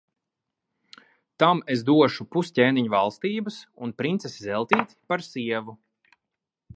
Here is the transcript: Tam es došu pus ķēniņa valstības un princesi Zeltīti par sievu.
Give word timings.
Tam 1.43 1.59
es 1.75 1.83
došu 1.89 2.27
pus 2.37 2.49
ķēniņa 2.59 2.93
valstības 2.95 3.61
un 3.87 3.95
princesi 4.03 4.45
Zeltīti 4.49 4.99
par 5.13 5.27
sievu. 5.31 5.81